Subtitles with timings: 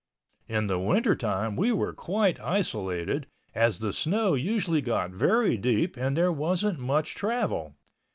[0.47, 6.17] In the wintertime we were quite isolated, as the snow usually got very deep and
[6.17, 7.75] there wasn't much travel.